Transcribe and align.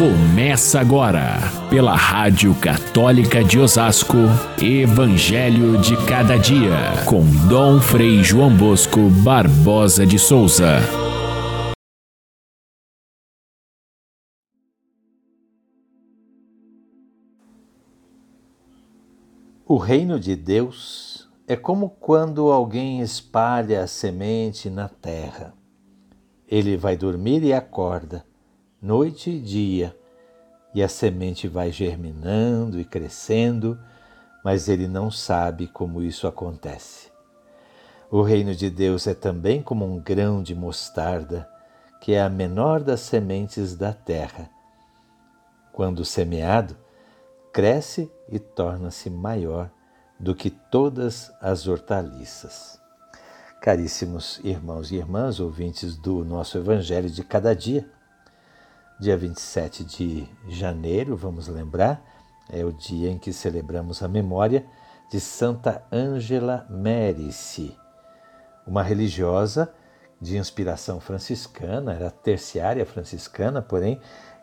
Começa 0.00 0.80
agora, 0.80 1.36
pela 1.68 1.94
Rádio 1.94 2.54
Católica 2.54 3.44
de 3.44 3.58
Osasco, 3.58 4.16
Evangelho 4.58 5.76
de 5.76 5.94
Cada 6.06 6.38
Dia, 6.38 7.04
com 7.06 7.20
Dom 7.46 7.78
Frei 7.82 8.24
João 8.24 8.56
Bosco 8.56 9.10
Barbosa 9.22 10.06
de 10.06 10.18
Souza. 10.18 10.78
O 19.66 19.76
reino 19.76 20.18
de 20.18 20.34
Deus 20.34 21.28
é 21.46 21.56
como 21.56 21.90
quando 21.90 22.50
alguém 22.50 23.02
espalha 23.02 23.82
a 23.82 23.86
semente 23.86 24.70
na 24.70 24.88
terra. 24.88 25.52
Ele 26.48 26.78
vai 26.78 26.96
dormir 26.96 27.42
e 27.42 27.52
acorda 27.52 28.29
noite 28.80 29.30
e 29.30 29.40
dia, 29.40 29.96
e 30.74 30.82
a 30.82 30.88
semente 30.88 31.46
vai 31.46 31.70
germinando 31.70 32.80
e 32.80 32.84
crescendo, 32.84 33.78
mas 34.42 34.68
ele 34.68 34.88
não 34.88 35.10
sabe 35.10 35.66
como 35.66 36.02
isso 36.02 36.26
acontece. 36.26 37.10
O 38.10 38.22
reino 38.22 38.54
de 38.54 38.70
Deus 38.70 39.06
é 39.06 39.14
também 39.14 39.62
como 39.62 39.84
um 39.84 40.00
grão 40.00 40.42
de 40.42 40.54
mostarda, 40.54 41.48
que 42.00 42.12
é 42.12 42.22
a 42.22 42.28
menor 42.28 42.82
das 42.82 43.00
sementes 43.00 43.76
da 43.76 43.92
terra. 43.92 44.48
Quando 45.72 46.04
semeado, 46.04 46.76
cresce 47.52 48.10
e 48.28 48.38
torna-se 48.38 49.10
maior 49.10 49.70
do 50.18 50.34
que 50.34 50.50
todas 50.50 51.30
as 51.40 51.68
hortaliças. 51.68 52.80
Caríssimos 53.60 54.40
irmãos 54.42 54.90
e 54.90 54.96
irmãs, 54.96 55.38
ouvintes 55.38 55.96
do 55.96 56.24
nosso 56.24 56.56
Evangelho 56.56 57.10
de 57.10 57.22
cada 57.22 57.54
dia, 57.54 57.86
Dia 59.00 59.16
27 59.16 59.82
de 59.82 60.28
janeiro, 60.46 61.16
vamos 61.16 61.48
lembrar, 61.48 62.04
é 62.52 62.62
o 62.66 62.70
dia 62.70 63.10
em 63.10 63.16
que 63.16 63.32
celebramos 63.32 64.02
a 64.02 64.08
memória 64.08 64.66
de 65.10 65.18
Santa 65.18 65.82
Ângela 65.90 66.66
Mérici, 66.68 67.74
uma 68.66 68.82
religiosa 68.82 69.72
de 70.20 70.36
inspiração 70.36 71.00
franciscana, 71.00 71.94
era 71.94 72.10
terciária 72.10 72.84
franciscana, 72.84 73.62
porém 73.62 73.98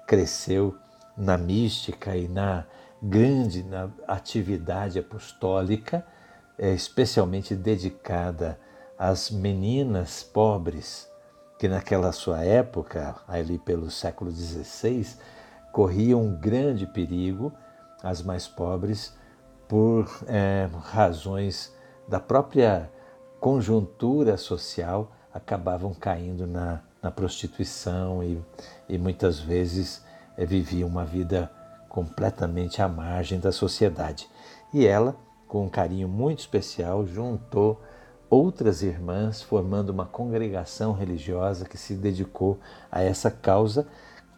cresceu 0.08 0.76
na 1.16 1.38
mística 1.38 2.18
e 2.18 2.28
na 2.28 2.66
grande 3.00 3.62
na 3.62 3.92
atividade 4.08 4.98
apostólica, 4.98 6.04
é, 6.58 6.74
especialmente 6.74 7.56
dedicada 7.56 8.60
às 8.98 9.30
meninas 9.30 10.24
pobres 10.24 11.07
que 11.58 11.68
naquela 11.68 12.12
sua 12.12 12.44
época, 12.44 13.16
ali 13.28 13.58
pelo 13.58 13.90
século 13.90 14.32
XVI, 14.32 15.18
corriam 15.72 16.22
um 16.22 16.36
grande 16.36 16.86
perigo, 16.86 17.52
as 18.04 18.22
mais 18.22 18.48
pobres, 18.48 19.16
por 19.68 20.08
é, 20.28 20.70
razões 20.84 21.74
da 22.08 22.20
própria 22.20 22.90
conjuntura 23.40 24.38
social, 24.38 25.12
acabavam 25.34 25.94
caindo 25.94 26.48
na, 26.48 26.82
na 27.02 27.12
prostituição 27.12 28.24
e, 28.24 28.42
e 28.88 28.98
muitas 28.98 29.40
vezes 29.40 30.04
é, 30.38 30.46
viviam 30.46 30.88
uma 30.88 31.04
vida 31.04 31.52
completamente 31.90 32.82
à 32.82 32.88
margem 32.88 33.40
da 33.40 33.52
sociedade. 33.52 34.30
E 34.74 34.86
ela, 34.86 35.16
com 35.48 35.66
um 35.66 35.70
carinho 35.70 36.08
muito 36.08 36.40
especial, 36.40 37.06
juntou 37.06 37.82
outras 38.30 38.82
irmãs, 38.82 39.42
formando 39.42 39.90
uma 39.90 40.06
congregação 40.06 40.94
religiosa 40.94 41.66
que 41.66 41.78
se 41.78 41.94
dedicou 41.94 42.60
a 42.92 43.02
essa 43.02 43.32
causa 43.32 43.88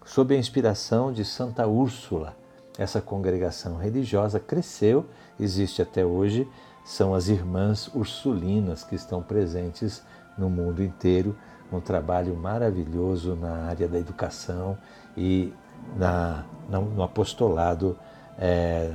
sob 0.06 0.36
a 0.36 0.38
inspiração 0.38 1.12
de 1.12 1.24
Santa 1.26 1.68
Úrsula. 1.68 2.36
Essa 2.78 3.02
congregação 3.02 3.78
religiosa 3.78 4.40
cresceu, 4.40 5.06
existe 5.40 5.82
até 5.82 6.06
hoje, 6.06 6.48
são 6.86 7.14
as 7.14 7.28
irmãs 7.28 7.90
ursulinas 7.94 8.84
que 8.84 8.96
estão 8.96 9.22
presentes 9.22 10.02
no 10.38 10.50
mundo 10.50 10.82
inteiro, 10.82 11.36
um 11.72 11.80
trabalho 11.80 12.36
maravilhoso 12.36 13.36
na 13.36 13.66
área 13.66 13.88
da 13.88 14.00
educação 14.00 14.78
e 15.16 15.54
na, 15.96 16.46
no 16.70 17.04
apostolado 17.04 17.98
é, 18.38 18.92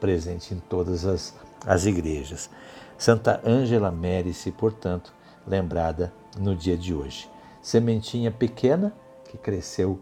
presente 0.00 0.54
em 0.54 0.58
todas 0.60 1.04
as, 1.04 1.34
as 1.64 1.86
igrejas. 1.86 2.50
Santa 2.98 3.40
Ângela 3.44 3.90
Mérici, 3.90 4.50
portanto, 4.50 5.12
lembrada 5.46 6.12
no 6.38 6.54
dia 6.54 6.76
de 6.76 6.94
hoje. 6.94 7.28
Sementinha 7.62 8.30
pequena 8.30 8.92
que 9.28 9.36
cresceu 9.36 10.00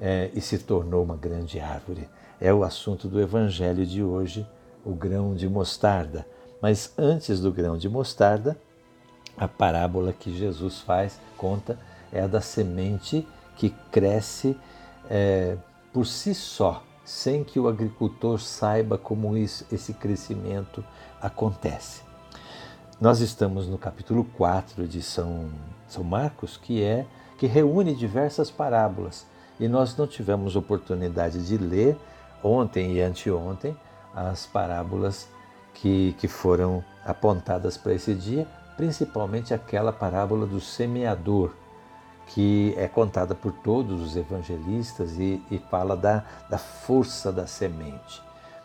é, 0.00 0.30
e 0.34 0.40
se 0.40 0.58
tornou 0.58 1.04
uma 1.04 1.16
grande 1.16 1.60
árvore. 1.60 2.08
É 2.40 2.52
o 2.52 2.64
assunto 2.64 3.08
do 3.08 3.20
Evangelho 3.20 3.86
de 3.86 4.02
hoje, 4.02 4.46
o 4.84 4.94
grão 4.94 5.34
de 5.34 5.48
mostarda. 5.48 6.26
Mas 6.60 6.92
antes 6.96 7.40
do 7.40 7.52
grão 7.52 7.76
de 7.76 7.88
mostarda, 7.88 8.56
a 9.36 9.46
parábola 9.46 10.12
que 10.12 10.36
Jesus 10.36 10.80
faz, 10.80 11.20
conta, 11.36 11.78
é 12.12 12.20
a 12.20 12.26
da 12.26 12.40
semente 12.40 13.26
que 13.56 13.70
cresce 13.90 14.56
é, 15.08 15.56
por 15.92 16.06
si 16.06 16.34
só, 16.34 16.82
sem 17.04 17.42
que 17.42 17.58
o 17.58 17.68
agricultor 17.68 18.40
saiba 18.40 18.96
como 18.96 19.36
isso, 19.36 19.66
esse 19.70 19.92
crescimento 19.92 20.84
acontece. 21.20 22.02
Nós 23.00 23.20
estamos 23.20 23.66
no 23.66 23.76
capítulo 23.76 24.24
4 24.36 24.86
de 24.86 25.02
São, 25.02 25.50
São 25.88 26.04
Marcos, 26.04 26.56
que 26.56 26.82
é 26.82 27.04
que 27.36 27.46
reúne 27.46 27.94
diversas 27.94 28.50
parábolas. 28.50 29.26
E 29.58 29.66
nós 29.66 29.96
não 29.96 30.06
tivemos 30.06 30.54
oportunidade 30.54 31.44
de 31.44 31.58
ler 31.58 31.96
ontem 32.42 32.92
e 32.92 33.00
anteontem 33.00 33.76
as 34.14 34.46
parábolas 34.46 35.28
que, 35.74 36.14
que 36.18 36.28
foram 36.28 36.84
apontadas 37.04 37.76
para 37.76 37.94
esse 37.94 38.14
dia, 38.14 38.46
principalmente 38.76 39.52
aquela 39.52 39.92
parábola 39.92 40.46
do 40.46 40.60
semeador, 40.60 41.52
que 42.34 42.74
é 42.78 42.88
contada 42.88 43.34
por 43.34 43.52
todos 43.52 44.00
os 44.00 44.16
evangelistas 44.16 45.18
e, 45.18 45.42
e 45.50 45.58
fala 45.58 45.96
da, 45.96 46.24
da 46.48 46.58
força 46.58 47.30
da 47.30 47.46
semente, 47.46 48.22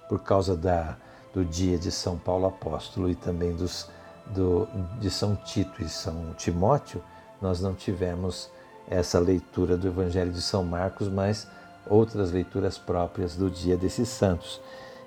por 0.07 0.19
causa 0.19 0.55
da, 0.55 0.95
do 1.33 1.43
dia 1.43 1.77
de 1.77 1.91
São 1.91 2.17
Paulo 2.17 2.45
Apóstolo 2.45 3.09
e 3.09 3.15
também 3.15 3.53
dos 3.53 3.89
do, 4.33 4.67
de 4.99 5.09
São 5.09 5.35
Tito 5.35 5.81
e 5.81 5.89
São 5.89 6.33
Timóteo, 6.37 7.01
nós 7.41 7.61
não 7.61 7.73
tivemos 7.73 8.49
essa 8.89 9.19
leitura 9.19 9.77
do 9.77 9.87
Evangelho 9.87 10.31
de 10.31 10.41
São 10.41 10.63
Marcos, 10.63 11.07
mas 11.07 11.47
outras 11.89 12.31
leituras 12.31 12.77
próprias 12.77 13.35
do 13.35 13.49
dia 13.49 13.77
desses 13.77 14.09
santos. 14.09 14.61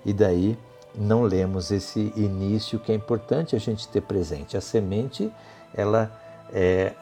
E 0.05 0.13
daí 0.13 0.59
não 0.95 1.23
lemos 1.23 1.71
esse 1.71 2.13
início 2.17 2.79
que 2.79 2.93
é 2.93 2.95
importante 2.95 3.55
a 3.57 3.59
gente 3.59 3.89
ter 3.89 4.03
presente. 4.03 4.57
A 4.57 4.61
semente, 4.61 5.33
ela 5.75 6.11
é 6.53 6.95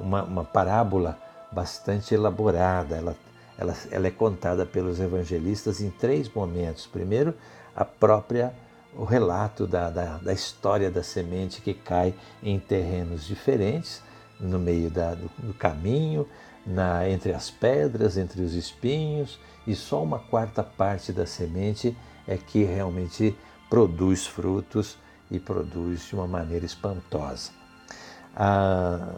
uma, 0.00 0.22
uma 0.22 0.44
parábola 0.44 1.18
bastante 1.50 2.14
elaborada, 2.14 2.96
ela, 2.96 3.16
ela, 3.58 3.74
ela 3.90 4.06
é 4.06 4.10
contada 4.10 4.64
pelos 4.64 5.00
evangelistas 5.00 5.80
em 5.80 5.90
três 5.90 6.32
momentos. 6.32 6.86
Primeiro, 6.86 7.34
a 7.74 7.84
própria 7.84 8.52
o 8.96 9.04
relato 9.04 9.66
da, 9.66 9.88
da, 9.88 10.18
da, 10.18 10.32
história 10.32 10.90
da 10.90 11.02
semente 11.02 11.60
que 11.60 11.74
cai 11.74 12.14
em 12.42 12.58
terrenos 12.58 13.24
diferentes, 13.24 14.02
no 14.38 14.58
meio 14.58 14.90
da, 14.90 15.14
do, 15.14 15.30
do, 15.38 15.54
caminho, 15.54 16.26
na, 16.66 17.08
entre 17.08 17.32
as 17.32 17.50
pedras, 17.50 18.16
entre 18.16 18.42
os 18.42 18.54
espinhos, 18.54 19.38
e 19.66 19.74
só 19.74 20.02
uma 20.02 20.18
quarta 20.18 20.62
parte 20.62 21.12
da 21.12 21.26
semente 21.26 21.96
é 22.26 22.36
que 22.36 22.64
realmente 22.64 23.36
produz 23.68 24.26
frutos 24.26 24.98
e 25.30 25.38
produz 25.38 26.08
de 26.08 26.14
uma 26.14 26.26
maneira 26.26 26.66
espantosa. 26.66 27.59
A, 28.36 29.14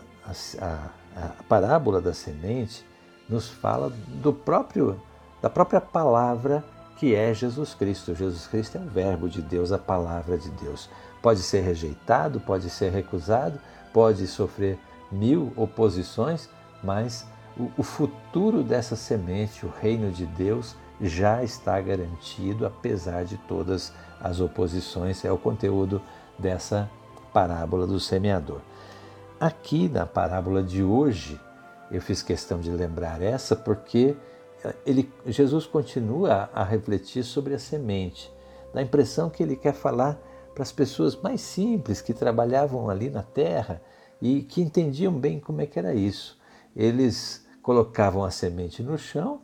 a, 0.60 0.90
a 1.16 1.42
parábola 1.48 2.00
da 2.00 2.14
semente 2.14 2.84
nos 3.28 3.48
fala 3.48 3.90
do 3.90 4.32
próprio, 4.32 5.00
da 5.40 5.48
própria 5.50 5.80
palavra 5.80 6.64
que 6.96 7.14
é 7.14 7.34
Jesus 7.34 7.74
Cristo. 7.74 8.14
Jesus 8.14 8.46
Cristo 8.46 8.78
é 8.78 8.80
o 8.80 8.84
Verbo 8.84 9.28
de 9.28 9.42
Deus, 9.42 9.72
a 9.72 9.78
palavra 9.78 10.38
de 10.38 10.50
Deus. 10.50 10.88
Pode 11.20 11.40
ser 11.40 11.60
rejeitado, 11.60 12.38
pode 12.40 12.70
ser 12.70 12.92
recusado, 12.92 13.58
pode 13.92 14.26
sofrer 14.26 14.78
mil 15.10 15.52
oposições, 15.56 16.48
mas 16.82 17.26
o, 17.56 17.70
o 17.76 17.82
futuro 17.82 18.62
dessa 18.62 18.94
semente, 18.96 19.66
o 19.66 19.68
reino 19.80 20.10
de 20.10 20.26
Deus, 20.26 20.76
já 21.00 21.42
está 21.42 21.80
garantido, 21.80 22.64
apesar 22.64 23.24
de 23.24 23.36
todas 23.36 23.92
as 24.20 24.40
oposições. 24.40 25.24
É 25.24 25.32
o 25.32 25.38
conteúdo 25.38 26.00
dessa 26.38 26.88
parábola 27.32 27.86
do 27.86 27.98
semeador. 27.98 28.60
Aqui 29.42 29.88
na 29.88 30.06
parábola 30.06 30.62
de 30.62 30.84
hoje, 30.84 31.36
eu 31.90 32.00
fiz 32.00 32.22
questão 32.22 32.60
de 32.60 32.70
lembrar 32.70 33.20
essa 33.20 33.56
porque 33.56 34.14
ele, 34.86 35.12
Jesus 35.26 35.66
continua 35.66 36.48
a, 36.54 36.60
a 36.60 36.64
refletir 36.64 37.24
sobre 37.24 37.52
a 37.52 37.58
semente. 37.58 38.32
Dá 38.72 38.78
a 38.78 38.84
impressão 38.84 39.28
que 39.28 39.42
ele 39.42 39.56
quer 39.56 39.74
falar 39.74 40.16
para 40.54 40.62
as 40.62 40.70
pessoas 40.70 41.20
mais 41.20 41.40
simples 41.40 42.00
que 42.00 42.14
trabalhavam 42.14 42.88
ali 42.88 43.10
na 43.10 43.24
terra 43.24 43.82
e 44.20 44.42
que 44.42 44.62
entendiam 44.62 45.12
bem 45.12 45.40
como 45.40 45.60
é 45.60 45.66
que 45.66 45.76
era 45.76 45.92
isso. 45.92 46.38
Eles 46.76 47.44
colocavam 47.60 48.22
a 48.22 48.30
semente 48.30 48.80
no 48.80 48.96
chão 48.96 49.40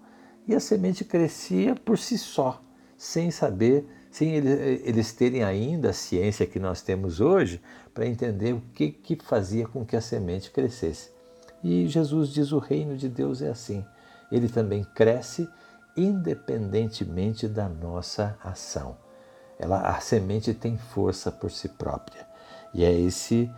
e 0.47 0.55
a 0.55 0.61
semente 0.61 1.05
crescia 1.05 1.75
por 1.75 1.99
si 1.99 2.17
só, 2.17 2.62
sem 2.97 3.33
saber, 3.33 3.85
sem 4.10 4.34
eles 4.34 5.12
terem 5.12 5.43
ainda 5.43 5.90
a 5.90 5.93
ciência 5.93 6.46
que 6.46 6.58
nós 6.58 6.81
temos 6.81 7.20
hoje 7.20 7.60
para 7.93 8.06
entender 8.06 8.55
o 8.55 8.62
que, 8.75 8.90
que 8.90 9.16
fazia 9.16 9.66
com 9.66 9.84
que 9.84 9.96
a 9.96 10.00
semente 10.00 10.50
crescesse. 10.50 11.10
E 11.62 11.87
Jesus 11.87 12.31
diz: 12.31 12.52
o 12.52 12.58
reino 12.58 12.96
de 12.96 13.08
Deus 13.08 13.43
é 13.43 13.49
assim. 13.49 13.84
Ele 14.31 14.49
também 14.49 14.84
cresce 14.94 15.49
independentemente 15.96 17.49
da 17.49 17.69
nossa 17.69 18.38
ação. 18.43 18.96
Ela, 19.58 19.81
a 19.81 20.00
semente 20.00 20.54
tem 20.54 20.76
força 20.76 21.32
por 21.32 21.50
si 21.50 21.69
própria. 21.69 22.26
E 22.72 22.84
é 22.84 22.93
esse, 22.93 23.50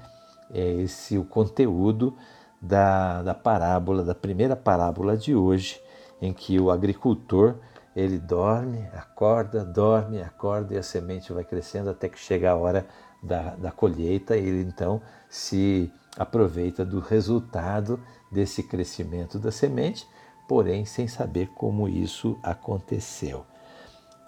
é 0.52 0.72
esse 0.74 1.18
o 1.18 1.24
conteúdo 1.24 2.16
da, 2.60 3.22
da 3.22 3.34
parábola, 3.34 4.02
da 4.02 4.14
primeira 4.14 4.56
parábola 4.56 5.16
de 5.16 5.34
hoje, 5.34 5.80
em 6.22 6.32
que 6.32 6.58
o 6.58 6.70
agricultor 6.70 7.56
ele 7.94 8.18
dorme, 8.18 8.88
acorda, 8.92 9.64
dorme, 9.64 10.22
acorda 10.22 10.74
e 10.74 10.78
a 10.78 10.82
semente 10.82 11.32
vai 11.32 11.44
crescendo 11.44 11.90
até 11.90 12.08
que 12.08 12.18
chega 12.18 12.50
a 12.50 12.56
hora 12.56 12.86
da, 13.22 13.54
da 13.56 13.70
colheita 13.70 14.36
e 14.36 14.46
ele 14.46 14.62
então 14.62 15.02
se 15.28 15.92
aproveita 16.16 16.84
do 16.84 17.00
resultado 17.00 18.00
desse 18.30 18.62
crescimento 18.62 19.38
da 19.38 19.50
semente, 19.50 20.06
porém 20.48 20.84
sem 20.84 21.06
saber 21.08 21.48
como 21.54 21.88
isso 21.88 22.38
aconteceu. 22.42 23.44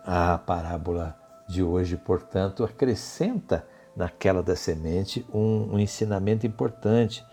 A 0.05 0.38
parábola 0.38 1.17
de 1.49 1.62
hoje, 1.62 1.97
portanto, 1.97 2.64
acrescenta 2.64 3.67
naquela 3.94 4.43
da 4.43 4.56
semente 4.56 5.26
um, 5.32 5.75
um 5.75 5.79
ensinamento 5.79 6.47
importante. 6.47 7.25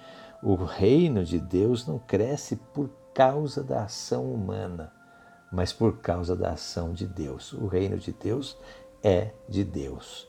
O 0.41 0.55
reino 0.55 1.23
de 1.23 1.39
Deus 1.39 1.87
não 1.87 1.99
cresce 1.99 2.55
por 2.55 2.89
causa 3.13 3.63
da 3.63 3.83
ação 3.83 4.31
humana, 4.31 4.91
mas 5.51 5.73
por 5.73 5.97
causa 5.99 6.35
da 6.35 6.51
ação 6.51 6.93
de 6.93 7.05
Deus. 7.05 7.53
O 7.53 7.67
reino 7.67 7.97
de 7.97 8.11
Deus 8.11 8.57
é 9.03 9.31
de 9.47 9.63
Deus. 9.63 10.27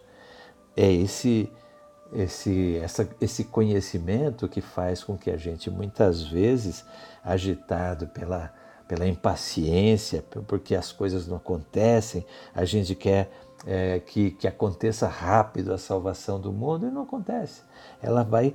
É 0.76 0.90
esse 0.90 1.50
esse, 2.12 2.76
essa, 2.78 3.08
esse 3.20 3.44
conhecimento 3.44 4.48
que 4.48 4.60
faz 4.60 5.04
com 5.04 5.16
que 5.16 5.30
a 5.30 5.36
gente, 5.36 5.70
muitas 5.70 6.22
vezes, 6.22 6.84
agitado 7.24 8.08
pela, 8.08 8.52
pela 8.88 9.06
impaciência, 9.06 10.24
porque 10.46 10.74
as 10.74 10.90
coisas 10.90 11.26
não 11.26 11.36
acontecem, 11.36 12.26
a 12.54 12.64
gente 12.64 12.94
quer 12.94 13.30
é, 13.66 14.00
que, 14.00 14.32
que 14.32 14.48
aconteça 14.48 15.06
rápido 15.06 15.72
a 15.72 15.78
salvação 15.78 16.40
do 16.40 16.52
mundo 16.52 16.86
e 16.86 16.90
não 16.90 17.02
acontece. 17.02 17.62
Ela 18.02 18.24
vai, 18.24 18.54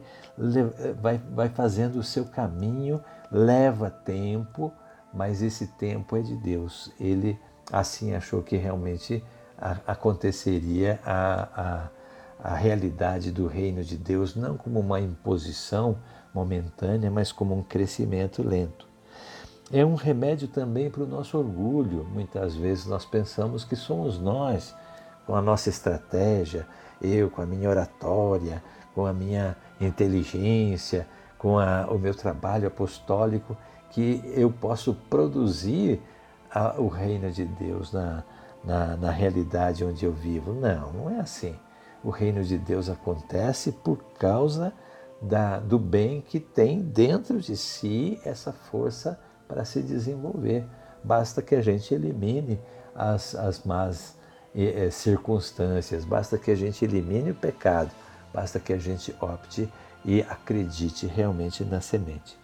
vai, 1.02 1.18
vai 1.18 1.50
fazendo 1.50 1.98
o 1.98 2.04
seu 2.04 2.26
caminho, 2.26 3.02
leva 3.32 3.90
tempo, 3.90 4.74
mas 5.16 5.42
esse 5.42 5.68
tempo 5.68 6.18
é 6.18 6.22
de 6.22 6.36
Deus. 6.36 6.92
Ele 7.00 7.40
assim 7.72 8.14
achou 8.14 8.44
que 8.44 8.58
realmente 8.58 9.24
aconteceria 9.88 11.00
a, 11.06 11.90
a, 12.44 12.52
a 12.52 12.56
realidade 12.56 13.32
do 13.32 13.48
reino 13.48 13.84
de 13.84 13.98
Deus, 13.98 14.36
não 14.36 14.58
como 14.58 14.80
uma 14.80 15.00
imposição 15.00 15.98
momentânea, 16.34 17.10
mas 17.10 17.32
como 17.32 17.58
um 17.58 17.64
crescimento 17.64 18.44
lento. 18.44 18.86
É 19.72 19.84
um 19.84 19.96
remédio 19.96 20.48
também 20.48 20.92
para 20.92 21.04
o 21.04 21.08
nosso 21.08 21.38
orgulho. 21.38 22.06
Muitas 22.14 22.56
vezes 22.56 22.86
nós 22.86 23.06
pensamos 23.06 23.64
que 23.64 23.76
somos 23.76 24.20
nós 24.20 24.76
com 25.26 25.34
a 25.34 25.42
nossa 25.42 25.70
estratégia, 25.70 26.68
eu 27.02 27.32
com 27.32 27.42
a 27.42 27.46
minha 27.46 27.70
oratória, 27.70 28.62
com 28.94 29.06
a 29.06 29.14
minha 29.14 29.56
inteligência, 29.82 31.08
com 31.38 31.58
a, 31.58 31.88
o 31.90 31.98
meu 31.98 32.14
trabalho 32.14 32.68
apostólico, 32.68 33.58
que 33.96 34.22
eu 34.36 34.52
posso 34.52 34.94
produzir 35.10 36.02
a, 36.52 36.76
o 36.78 36.90
reino 36.90 37.32
de 37.32 37.46
Deus 37.46 37.94
na, 37.94 38.26
na, 38.62 38.98
na 38.98 39.10
realidade 39.10 39.86
onde 39.86 40.06
eu 40.06 40.12
vivo. 40.12 40.54
Não, 40.54 40.92
não 40.92 41.10
é 41.10 41.22
assim. 41.22 41.56
O 42.04 42.10
reino 42.10 42.44
de 42.44 42.58
Deus 42.58 42.90
acontece 42.90 43.72
por 43.72 43.98
causa 44.20 44.74
da, 45.22 45.60
do 45.60 45.80
bem 45.80 46.20
que 46.20 46.42
tem 46.42 46.82
dentro 46.82 47.40
de 47.40 47.56
si 47.56 48.20
essa 48.26 48.52
força 48.52 49.18
para 49.48 49.64
se 49.64 49.82
desenvolver. 49.82 50.66
Basta 51.02 51.42
que 51.42 51.56
a 51.56 51.62
gente 51.62 51.94
elimine 51.94 52.60
as, 52.94 53.34
as 53.34 53.64
más 53.64 54.18
é, 54.54 54.90
circunstâncias, 54.90 56.04
basta 56.04 56.38
que 56.38 56.52
a 56.52 56.56
gente 56.56 56.84
elimine 56.84 57.32
o 57.32 57.36
pecado, 57.36 57.92
basta 58.34 58.60
que 58.60 58.74
a 58.74 58.78
gente 58.78 59.16
opte 59.22 59.72
e 60.04 60.22
acredite 60.22 61.08
realmente 61.08 61.64
na 61.64 61.80
semente. 61.80 62.38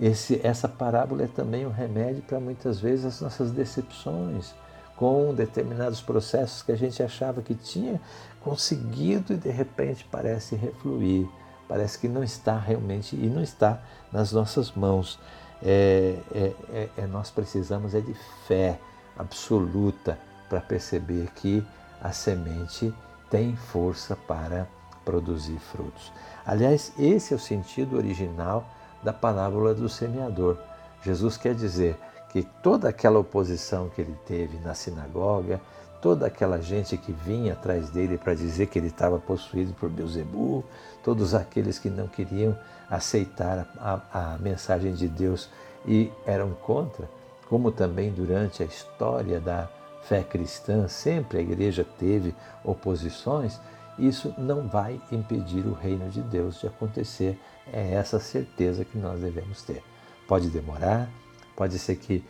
Esse, 0.00 0.40
essa 0.44 0.68
parábola 0.68 1.24
é 1.24 1.26
também 1.26 1.66
um 1.66 1.70
remédio 1.70 2.22
para 2.22 2.38
muitas 2.38 2.78
vezes 2.78 3.06
as 3.06 3.20
nossas 3.20 3.50
decepções 3.50 4.54
com 4.94 5.34
determinados 5.34 6.00
processos 6.00 6.62
que 6.62 6.72
a 6.72 6.76
gente 6.76 7.02
achava 7.02 7.42
que 7.42 7.54
tinha 7.54 8.00
conseguido 8.40 9.34
e 9.34 9.36
de 9.36 9.50
repente 9.50 10.06
parece 10.10 10.56
refluir, 10.56 11.28
parece 11.68 11.98
que 11.98 12.08
não 12.08 12.24
está 12.24 12.58
realmente 12.58 13.14
e 13.14 13.26
não 13.26 13.42
está 13.42 13.80
nas 14.10 14.32
nossas 14.32 14.72
mãos. 14.72 15.18
É, 15.62 16.18
é, 16.34 16.52
é, 16.70 16.88
é 16.98 17.06
nós 17.06 17.30
precisamos 17.30 17.94
é 17.94 18.00
de 18.00 18.14
fé 18.46 18.78
absoluta 19.18 20.18
para 20.48 20.60
perceber 20.60 21.30
que 21.34 21.64
a 22.00 22.12
semente 22.12 22.92
tem 23.30 23.56
força 23.56 24.14
para 24.14 24.66
produzir 25.04 25.58
frutos. 25.58 26.12
Aliás, 26.44 26.92
esse 26.98 27.32
é 27.32 27.36
o 27.36 27.40
sentido 27.40 27.96
original 27.96 28.68
da 29.02 29.12
parábola 29.12 29.74
do 29.74 29.88
semeador. 29.88 30.56
Jesus 31.02 31.36
quer 31.36 31.54
dizer 31.54 31.96
que 32.30 32.42
toda 32.62 32.88
aquela 32.88 33.18
oposição 33.18 33.88
que 33.88 34.00
ele 34.00 34.16
teve 34.26 34.58
na 34.58 34.74
sinagoga, 34.74 35.60
toda 36.00 36.26
aquela 36.26 36.60
gente 36.60 36.96
que 36.96 37.12
vinha 37.12 37.54
atrás 37.54 37.90
dele 37.90 38.18
para 38.18 38.34
dizer 38.34 38.66
que 38.66 38.78
ele 38.78 38.88
estava 38.88 39.18
possuído 39.18 39.72
por 39.74 39.88
Beuzebu, 39.88 40.64
todos 41.02 41.34
aqueles 41.34 41.78
que 41.78 41.88
não 41.88 42.06
queriam 42.06 42.56
aceitar 42.90 43.66
a, 43.78 44.00
a 44.12 44.38
mensagem 44.38 44.94
de 44.94 45.08
Deus 45.08 45.48
e 45.86 46.12
eram 46.26 46.50
contra, 46.50 47.08
como 47.48 47.70
também 47.70 48.12
durante 48.12 48.62
a 48.62 48.66
história 48.66 49.40
da 49.40 49.68
fé 50.02 50.22
cristã, 50.22 50.86
sempre 50.88 51.38
a 51.38 51.40
igreja 51.40 51.84
teve 51.98 52.34
oposições, 52.64 53.58
isso 53.98 54.34
não 54.36 54.68
vai 54.68 55.00
impedir 55.10 55.66
o 55.66 55.72
reino 55.72 56.08
de 56.10 56.20
Deus 56.20 56.60
de 56.60 56.66
acontecer. 56.66 57.38
É 57.72 57.94
essa 57.94 58.18
certeza 58.20 58.84
que 58.84 58.96
nós 58.96 59.20
devemos 59.20 59.62
ter. 59.62 59.82
Pode 60.28 60.48
demorar, 60.50 61.10
pode 61.54 61.78
ser 61.78 61.96
que 61.96 62.24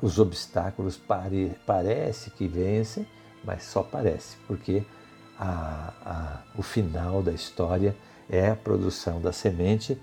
os 0.00 0.18
obstáculos 0.18 0.96
pare, 0.96 1.56
parece 1.66 2.30
que 2.30 2.46
vencem, 2.46 3.06
mas 3.44 3.64
só 3.64 3.82
parece, 3.82 4.36
porque 4.46 4.84
a, 5.38 5.92
a, 6.04 6.42
o 6.56 6.62
final 6.62 7.22
da 7.22 7.32
história 7.32 7.96
é 8.30 8.48
a 8.48 8.56
produção 8.56 9.20
da 9.20 9.32
semente 9.32 10.00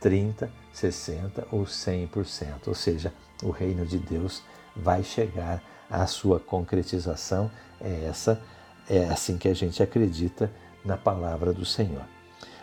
30, 0.00 0.50
60 0.72 1.46
ou 1.52 1.64
100%, 1.64 2.66
ou 2.66 2.74
seja, 2.74 3.12
o 3.42 3.50
reino 3.50 3.86
de 3.86 3.98
Deus 3.98 4.42
vai 4.74 5.02
chegar 5.02 5.62
à 5.88 6.06
sua 6.06 6.40
concretização. 6.40 7.50
É 7.80 8.06
essa, 8.06 8.40
é 8.88 9.04
assim 9.04 9.38
que 9.38 9.48
a 9.48 9.54
gente 9.54 9.82
acredita 9.82 10.50
na 10.84 10.96
palavra 10.96 11.52
do 11.52 11.64
Senhor. 11.64 12.04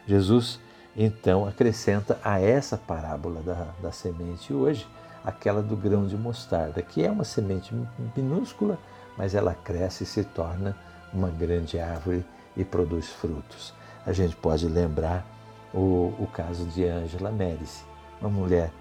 Jesus 0.07 0.59
então 0.97 1.47
acrescenta 1.47 2.19
a 2.23 2.41
essa 2.41 2.75
parábola 2.75 3.41
da, 3.41 3.67
da 3.81 3.91
semente 3.91 4.51
hoje 4.51 4.87
aquela 5.27 5.61
do 5.61 5.75
grão 5.75 6.07
de 6.07 6.15
mostarda, 6.15 6.81
que 6.81 7.03
é 7.03 7.11
uma 7.11 7.25
semente 7.25 7.75
minúscula, 8.15 8.79
mas 9.17 9.35
ela 9.35 9.53
cresce 9.53 10.05
e 10.05 10.07
se 10.07 10.23
torna 10.23 10.73
uma 11.13 11.29
grande 11.29 11.77
árvore 11.77 12.25
e 12.55 12.63
produz 12.63 13.09
frutos. 13.09 13.73
A 14.05 14.13
gente 14.13 14.37
pode 14.37 14.67
lembrar 14.69 15.25
o, 15.73 16.13
o 16.17 16.29
caso 16.31 16.65
de 16.67 16.85
Angela 16.85 17.29
Médici, 17.29 17.83
uma 18.21 18.29
mulher 18.29 18.71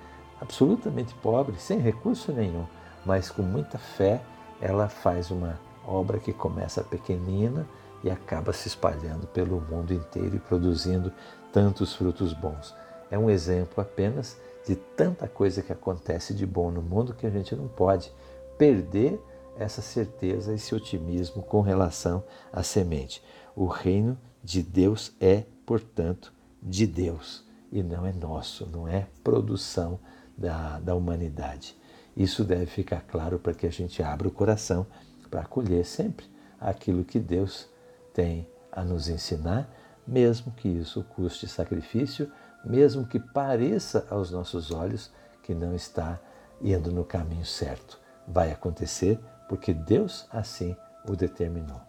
absolutamente 0.40 1.12
pobre, 1.14 1.56
sem 1.58 1.80
recurso 1.80 2.30
nenhum, 2.32 2.64
mas 3.04 3.28
com 3.28 3.42
muita 3.42 3.76
fé, 3.76 4.22
ela 4.60 4.88
faz 4.88 5.32
uma 5.32 5.58
obra 5.84 6.18
que 6.18 6.32
começa 6.32 6.82
pequenina 6.84 7.66
e 8.04 8.10
acaba 8.10 8.52
se 8.52 8.68
espalhando 8.68 9.26
pelo 9.26 9.60
mundo 9.60 9.92
inteiro 9.92 10.36
e 10.36 10.38
produzindo 10.38 11.12
tantos 11.56 11.94
frutos 11.94 12.34
bons. 12.34 12.74
É 13.10 13.18
um 13.18 13.30
exemplo 13.30 13.80
apenas 13.80 14.38
de 14.66 14.76
tanta 14.76 15.26
coisa 15.26 15.62
que 15.62 15.72
acontece 15.72 16.34
de 16.34 16.44
bom 16.44 16.70
no 16.70 16.82
mundo 16.82 17.14
que 17.14 17.26
a 17.26 17.30
gente 17.30 17.56
não 17.56 17.66
pode 17.66 18.12
perder 18.58 19.18
essa 19.58 19.80
certeza, 19.80 20.52
esse 20.52 20.74
otimismo 20.74 21.42
com 21.42 21.62
relação 21.62 22.22
à 22.52 22.62
semente. 22.62 23.24
O 23.54 23.64
reino 23.64 24.18
de 24.44 24.62
Deus 24.62 25.12
é, 25.18 25.44
portanto, 25.64 26.30
de 26.62 26.86
Deus 26.86 27.42
e 27.72 27.82
não 27.82 28.04
é 28.04 28.12
nosso, 28.12 28.66
não 28.66 28.86
é 28.86 29.06
produção 29.24 29.98
da, 30.36 30.78
da 30.80 30.94
humanidade. 30.94 31.74
Isso 32.14 32.44
deve 32.44 32.66
ficar 32.66 33.00
claro 33.00 33.38
para 33.38 33.54
que 33.54 33.66
a 33.66 33.72
gente 33.72 34.02
abra 34.02 34.28
o 34.28 34.30
coração 34.30 34.86
para 35.30 35.40
acolher 35.40 35.86
sempre 35.86 36.26
aquilo 36.60 37.02
que 37.02 37.18
Deus 37.18 37.66
tem 38.12 38.46
a 38.70 38.84
nos 38.84 39.08
ensinar, 39.08 39.70
mesmo 40.06 40.52
que 40.52 40.68
isso 40.68 41.02
custe 41.04 41.48
sacrifício, 41.48 42.30
mesmo 42.64 43.06
que 43.06 43.18
pareça 43.18 44.06
aos 44.10 44.30
nossos 44.30 44.70
olhos 44.70 45.10
que 45.42 45.54
não 45.54 45.74
está 45.74 46.18
indo 46.60 46.92
no 46.92 47.04
caminho 47.04 47.44
certo. 47.44 47.98
Vai 48.26 48.50
acontecer 48.50 49.18
porque 49.48 49.72
Deus 49.72 50.26
assim 50.30 50.76
o 51.08 51.14
determinou. 51.14 51.80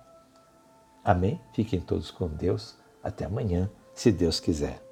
Amém? 1.03 1.41
Fiquem 1.53 1.79
todos 1.79 2.12
com 2.12 2.27
Deus. 2.27 2.75
Até 3.01 3.25
amanhã, 3.25 3.69
se 3.93 4.12
Deus 4.12 4.39
quiser. 4.39 4.87